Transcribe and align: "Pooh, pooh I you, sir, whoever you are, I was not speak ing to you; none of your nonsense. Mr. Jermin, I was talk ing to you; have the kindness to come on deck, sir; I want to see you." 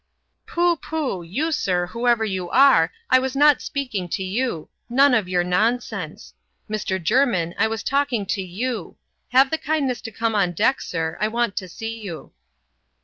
"Pooh, 0.47 0.77
pooh 0.77 1.21
I 1.21 1.25
you, 1.27 1.51
sir, 1.51 1.85
whoever 1.85 2.25
you 2.25 2.49
are, 2.49 2.91
I 3.11 3.19
was 3.19 3.35
not 3.35 3.61
speak 3.61 3.93
ing 3.93 4.09
to 4.09 4.23
you; 4.23 4.67
none 4.89 5.13
of 5.13 5.29
your 5.29 5.43
nonsense. 5.43 6.33
Mr. 6.67 6.99
Jermin, 6.99 7.53
I 7.55 7.67
was 7.67 7.83
talk 7.83 8.11
ing 8.11 8.25
to 8.25 8.41
you; 8.41 8.95
have 9.29 9.51
the 9.51 9.59
kindness 9.59 10.01
to 10.01 10.11
come 10.11 10.33
on 10.33 10.53
deck, 10.53 10.81
sir; 10.81 11.19
I 11.21 11.27
want 11.27 11.55
to 11.57 11.69
see 11.69 11.99
you." 11.99 12.33